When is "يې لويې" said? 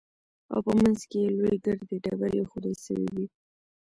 1.23-1.57